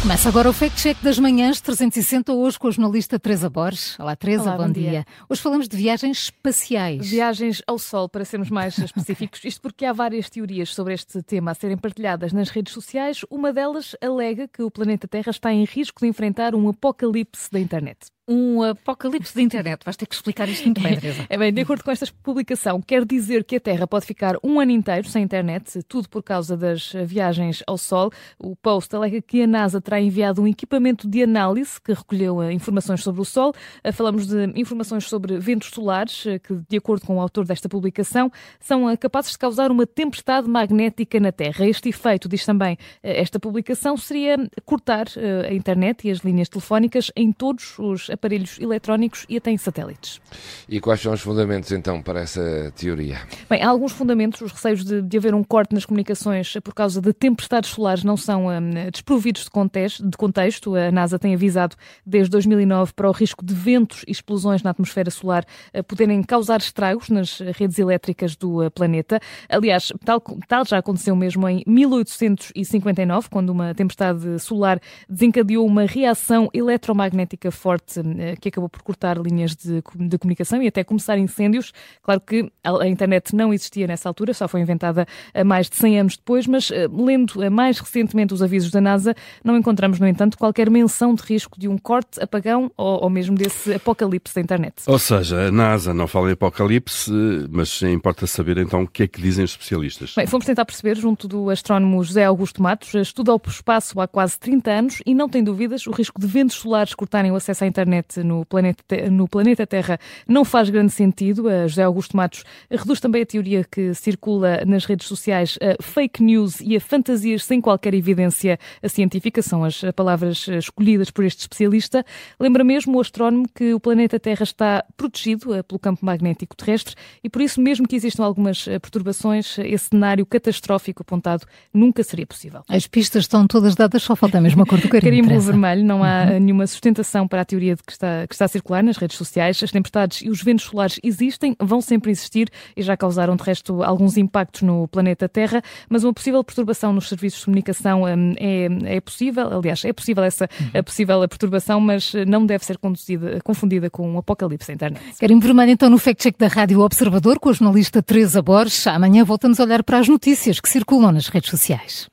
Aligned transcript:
Começa 0.00 0.28
agora 0.28 0.48
o 0.48 0.52
Fact 0.52 0.80
Check 0.80 1.02
das 1.02 1.18
Manhãs 1.18 1.60
360, 1.60 2.32
hoje 2.32 2.56
com 2.56 2.68
a 2.68 2.70
jornalista 2.70 3.18
Teresa 3.18 3.50
Borges. 3.50 3.98
Olá, 3.98 4.14
Teresa, 4.14 4.44
Olá, 4.44 4.56
bom, 4.56 4.66
bom 4.66 4.72
dia. 4.72 4.90
dia. 4.90 5.04
Hoje 5.28 5.42
falamos 5.42 5.68
de 5.68 5.76
viagens 5.76 6.18
espaciais. 6.24 7.10
Viagens 7.10 7.60
ao 7.66 7.80
Sol, 7.80 8.08
para 8.08 8.24
sermos 8.24 8.48
mais 8.48 8.78
específicos. 8.78 9.44
Isto 9.44 9.60
porque 9.60 9.84
há 9.84 9.92
várias 9.92 10.30
teorias 10.30 10.72
sobre 10.72 10.94
este 10.94 11.20
tema 11.22 11.50
a 11.50 11.54
serem 11.54 11.76
partilhadas 11.76 12.32
nas 12.32 12.48
redes 12.48 12.72
sociais. 12.72 13.22
Uma 13.28 13.52
delas 13.52 13.96
alega 14.00 14.46
que 14.46 14.62
o 14.62 14.70
planeta 14.70 15.08
Terra 15.08 15.30
está 15.30 15.52
em 15.52 15.64
risco 15.64 16.00
de 16.00 16.06
enfrentar 16.06 16.54
um 16.54 16.68
apocalipse 16.68 17.50
da 17.50 17.58
internet. 17.58 17.98
Um 18.30 18.62
apocalipse 18.62 19.34
de 19.34 19.40
internet. 19.40 19.82
Vais 19.82 19.96
ter 19.96 20.04
que 20.04 20.14
explicar 20.14 20.46
isto 20.50 20.64
muito 20.66 20.82
bem, 20.82 20.94
Teresa. 21.00 21.24
É 21.30 21.38
bem, 21.38 21.50
de 21.50 21.62
acordo 21.62 21.82
com 21.82 21.90
esta 21.90 22.06
publicação, 22.22 22.78
quer 22.78 23.06
dizer 23.06 23.42
que 23.42 23.56
a 23.56 23.60
Terra 23.60 23.86
pode 23.86 24.04
ficar 24.04 24.36
um 24.44 24.60
ano 24.60 24.70
inteiro 24.70 25.08
sem 25.08 25.22
internet, 25.22 25.82
tudo 25.88 26.10
por 26.10 26.22
causa 26.22 26.54
das 26.54 26.92
viagens 27.06 27.62
ao 27.66 27.78
Sol. 27.78 28.10
O 28.38 28.54
post 28.54 28.94
alega 28.94 29.22
que 29.22 29.42
a 29.42 29.46
NASA 29.46 29.80
terá 29.80 29.98
enviado 29.98 30.42
um 30.42 30.46
equipamento 30.46 31.08
de 31.08 31.22
análise 31.22 31.80
que 31.80 31.90
recolheu 31.90 32.42
eh, 32.42 32.52
informações 32.52 33.02
sobre 33.02 33.22
o 33.22 33.24
Sol. 33.24 33.54
Eh, 33.82 33.92
Falamos 33.92 34.26
de 34.26 34.52
informações 34.56 35.04
sobre 35.04 35.38
ventos 35.38 35.70
solares, 35.70 36.26
eh, 36.26 36.38
que, 36.38 36.54
de 36.68 36.76
acordo 36.76 37.06
com 37.06 37.16
o 37.16 37.20
autor 37.22 37.46
desta 37.46 37.66
publicação, 37.66 38.30
são 38.60 38.94
capazes 38.98 39.32
de 39.32 39.38
causar 39.38 39.70
uma 39.70 39.86
tempestade 39.86 40.46
magnética 40.46 41.18
na 41.18 41.32
Terra. 41.32 41.66
Este 41.66 41.88
efeito, 41.88 42.28
diz 42.28 42.44
também 42.44 42.76
esta 43.02 43.40
publicação, 43.40 43.96
seria 43.96 44.36
cortar 44.66 45.06
a 45.48 45.54
internet 45.54 46.06
e 46.06 46.10
as 46.10 46.18
linhas 46.18 46.50
telefónicas 46.50 47.10
em 47.16 47.32
todos 47.32 47.78
os 47.78 48.10
aparelhos 48.18 48.58
eletrónicos 48.58 49.24
e 49.28 49.36
até 49.36 49.50
em 49.50 49.56
satélites. 49.56 50.20
E 50.68 50.80
quais 50.80 51.00
são 51.00 51.12
os 51.12 51.20
fundamentos 51.20 51.70
então 51.72 52.02
para 52.02 52.20
essa 52.20 52.72
teoria? 52.76 53.20
Bem, 53.48 53.62
há 53.62 53.68
alguns 53.68 53.92
fundamentos. 53.92 54.40
Os 54.40 54.52
receios 54.52 54.84
de, 54.84 55.00
de 55.00 55.16
haver 55.16 55.34
um 55.34 55.44
corte 55.44 55.74
nas 55.74 55.84
comunicações 55.84 56.54
por 56.62 56.74
causa 56.74 57.00
de 57.00 57.12
tempestades 57.12 57.70
solares 57.70 58.04
não 58.04 58.16
são 58.16 58.46
hum, 58.48 58.90
desprovidos 58.92 59.44
de 59.44 59.50
contexto, 59.50 60.06
de 60.06 60.16
contexto. 60.16 60.74
A 60.74 60.90
NASA 60.90 61.18
tem 61.18 61.34
avisado 61.34 61.76
desde 62.04 62.30
2009 62.30 62.92
para 62.92 63.08
o 63.08 63.12
risco 63.12 63.44
de 63.44 63.54
ventos 63.54 64.04
e 64.06 64.10
explosões 64.10 64.62
na 64.62 64.70
atmosfera 64.70 65.10
solar 65.10 65.44
eh, 65.72 65.82
poderem 65.82 66.22
causar 66.22 66.58
estragos 66.58 67.08
nas 67.08 67.38
redes 67.38 67.78
elétricas 67.78 68.36
do 68.36 68.62
eh, 68.62 68.70
planeta. 68.70 69.20
Aliás, 69.48 69.92
tal, 70.04 70.20
tal 70.46 70.64
já 70.64 70.78
aconteceu 70.78 71.14
mesmo 71.14 71.48
em 71.48 71.62
1859, 71.66 73.28
quando 73.30 73.50
uma 73.50 73.74
tempestade 73.74 74.38
solar 74.38 74.80
desencadeou 75.08 75.66
uma 75.66 75.84
reação 75.84 76.48
eletromagnética 76.52 77.50
forte 77.50 78.00
eh, 78.00 78.02
que 78.40 78.48
acabou 78.48 78.68
por 78.68 78.82
cortar 78.82 79.16
linhas 79.18 79.54
de, 79.54 79.82
de 79.96 80.18
comunicação 80.18 80.62
e 80.62 80.68
até 80.68 80.84
começar 80.84 81.18
incêndios. 81.18 81.72
Claro 82.02 82.20
que 82.20 82.50
a, 82.64 82.86
internet 82.86 83.34
não 83.34 83.52
existia 83.52 83.86
nessa 83.86 84.08
altura, 84.08 84.34
só 84.34 84.48
foi 84.48 84.60
inventada 84.60 85.06
a 85.34 85.44
mais 85.44 85.68
de 85.68 85.76
100 85.76 86.00
anos 86.00 86.16
depois, 86.16 86.46
mas 86.46 86.70
eh, 86.70 86.88
lendo 86.90 87.42
eh, 87.42 87.50
mais 87.50 87.78
recentemente 87.78 88.34
os 88.34 88.42
avisos 88.42 88.70
da 88.70 88.80
NASA, 88.80 89.14
não 89.44 89.56
encontramos, 89.56 89.98
no 89.98 90.06
entanto, 90.06 90.38
qualquer 90.38 90.70
menção 90.70 91.14
de 91.14 91.22
risco 91.22 91.58
de 91.58 91.68
um 91.68 91.78
corte, 91.78 92.22
apagão 92.22 92.70
ou, 92.76 93.04
ou 93.04 93.10
mesmo 93.10 93.36
desse 93.36 93.74
apocalipse 93.74 94.34
da 94.34 94.40
internet. 94.40 94.74
Ou 94.86 94.98
seja, 94.98 95.48
a 95.48 95.52
NASA 95.52 95.92
não 95.94 96.06
fala 96.06 96.30
em 96.30 96.32
apocalipse, 96.32 97.10
mas 97.50 97.82
importa 97.82 98.26
saber 98.26 98.58
então 98.58 98.82
o 98.82 98.88
que 98.88 99.04
é 99.04 99.08
que 99.08 99.20
dizem 99.20 99.44
os 99.44 99.52
especialistas. 99.52 100.14
Bem, 100.16 100.26
fomos 100.26 100.46
tentar 100.46 100.64
perceber, 100.64 100.96
junto 100.96 101.26
do 101.26 101.50
astrónomo 101.50 102.02
José 102.02 102.24
Augusto 102.24 102.62
Matos, 102.62 102.94
estuda 102.94 103.34
o 103.34 103.40
espaço 103.46 104.00
há 104.00 104.06
quase 104.06 104.38
30 104.38 104.70
anos 104.70 105.02
e 105.04 105.14
não 105.14 105.28
tem 105.28 105.42
dúvidas, 105.42 105.86
o 105.86 105.90
risco 105.90 106.20
de 106.20 106.26
ventos 106.26 106.56
solares 106.56 106.94
cortarem 106.94 107.30
o 107.30 107.36
acesso 107.36 107.64
à 107.64 107.66
internet 107.66 107.97
no 108.24 108.44
planeta, 108.44 109.10
no 109.10 109.28
planeta 109.28 109.66
Terra 109.66 109.98
não 110.26 110.44
faz 110.44 110.70
grande 110.70 110.92
sentido. 110.92 111.48
A 111.48 111.66
José 111.66 111.82
Augusto 111.82 112.16
Matos 112.16 112.44
reduz 112.70 113.00
também 113.00 113.22
a 113.22 113.26
teoria 113.26 113.64
que 113.64 113.94
circula 113.94 114.64
nas 114.66 114.84
redes 114.84 115.06
sociais 115.06 115.58
a 115.60 115.82
fake 115.82 116.22
news 116.22 116.60
e 116.60 116.76
a 116.76 116.80
fantasias 116.80 117.44
sem 117.44 117.60
qualquer 117.60 117.94
evidência 117.94 118.58
científica, 118.88 119.42
são 119.42 119.64
as 119.64 119.80
palavras 119.94 120.46
escolhidas 120.48 121.10
por 121.10 121.24
este 121.24 121.40
especialista. 121.40 122.04
Lembra 122.38 122.64
mesmo 122.64 122.96
o 122.96 123.00
astrónomo 123.00 123.46
que 123.54 123.74
o 123.74 123.80
planeta 123.80 124.18
Terra 124.18 124.42
está 124.42 124.84
protegido 124.96 125.54
eh, 125.54 125.62
pelo 125.62 125.78
campo 125.78 126.04
magnético 126.04 126.56
terrestre 126.56 126.94
e 127.22 127.28
por 127.28 127.42
isso, 127.42 127.60
mesmo 127.60 127.86
que 127.86 127.96
existam 127.96 128.24
algumas 128.24 128.66
eh, 128.68 128.78
perturbações, 128.78 129.58
esse 129.58 129.88
cenário 129.90 130.24
catastrófico 130.26 131.02
apontado 131.02 131.46
nunca 131.72 132.02
seria 132.02 132.26
possível. 132.26 132.62
As 132.68 132.86
pistas 132.86 133.24
estão 133.24 133.46
todas 133.46 133.74
dadas, 133.74 134.02
só 134.02 134.14
falta 134.14 134.38
a 134.38 134.66
cor 134.66 134.80
do 134.80 134.88
carimbo. 134.88 135.28
Carimbo 135.28 135.40
vermelho, 135.40 135.84
não 135.84 136.04
há 136.04 136.24
uhum. 136.24 136.40
nenhuma 136.40 136.66
sustentação 136.66 137.26
para 137.26 137.42
a 137.42 137.44
teoria 137.44 137.76
de 137.78 137.84
que 137.84 137.92
está, 137.92 138.26
que 138.26 138.34
está 138.34 138.44
a 138.44 138.48
circular 138.48 138.82
nas 138.82 138.96
redes 138.96 139.16
sociais. 139.16 139.60
As 139.62 139.70
tempestades 139.70 140.22
e 140.22 140.30
os 140.30 140.42
ventos 140.42 140.66
solares 140.66 140.98
existem, 141.02 141.56
vão 141.58 141.80
sempre 141.80 142.10
existir 142.10 142.48
e 142.76 142.82
já 142.82 142.96
causaram, 142.96 143.36
de 143.36 143.42
resto, 143.42 143.82
alguns 143.82 144.16
impactos 144.16 144.62
no 144.62 144.86
planeta 144.88 145.28
Terra, 145.28 145.62
mas 145.88 146.04
uma 146.04 146.12
possível 146.12 146.42
perturbação 146.44 146.92
nos 146.92 147.08
serviços 147.08 147.40
de 147.40 147.44
comunicação 147.46 148.02
hum, 148.02 148.34
é, 148.38 148.96
é 148.96 149.00
possível, 149.00 149.58
aliás, 149.58 149.84
é 149.84 149.92
possível 149.92 150.24
essa 150.24 150.48
uhum. 150.74 150.82
possível 150.82 151.20
perturbação, 151.28 151.80
mas 151.80 152.12
não 152.26 152.44
deve 152.44 152.64
ser 152.64 152.78
conduzida, 152.78 153.38
confundida 153.42 153.90
com 153.90 154.10
um 154.10 154.18
apocalipse 154.18 154.68
da 154.68 154.74
internet. 154.74 155.18
Carimbo 155.18 155.44
vermelho, 155.44 155.72
então, 155.72 155.88
no 155.88 155.98
Fact 155.98 156.22
Check 156.22 156.38
da 156.38 156.48
Rádio 156.48 156.80
Observador, 156.80 157.38
com 157.38 157.48
a 157.48 157.52
jornalista 157.52 158.02
Teresa 158.02 158.42
Borges. 158.42 158.86
Amanhã 158.86 159.24
voltamos 159.24 159.60
a 159.60 159.64
olhar 159.64 159.82
para 159.82 159.98
as 159.98 160.08
notícias 160.08 160.60
que 160.60 160.68
circulam 160.68 161.12
nas 161.12 161.28
redes 161.28 161.50
sociais. 161.50 162.08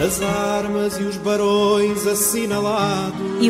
As 0.00 0.22
armas 0.22 0.96
e 0.98 1.02
os 1.02 1.16
barões 1.16 2.06
assinalados. 2.06 3.44